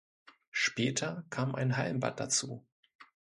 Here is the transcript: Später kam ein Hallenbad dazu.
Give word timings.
Später 0.49 1.25
kam 1.29 1.53
ein 1.53 1.77
Hallenbad 1.77 2.19
dazu. 2.19 2.65